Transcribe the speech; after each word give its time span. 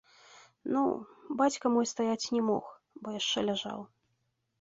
Ну, 0.75 0.83
бацька 1.41 1.65
мой 1.75 1.85
стаяць 1.91 2.31
не 2.37 2.41
мог, 2.47 2.65
бо 3.05 3.13
яшчэ 3.19 3.45
ляжаў. 3.51 3.85